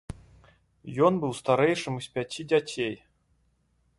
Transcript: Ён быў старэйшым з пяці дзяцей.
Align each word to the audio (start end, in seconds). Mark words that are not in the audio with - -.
Ён 1.07 1.13
быў 1.25 1.31
старэйшым 1.41 1.95
з 2.05 2.11
пяці 2.15 2.41
дзяцей. 2.53 2.93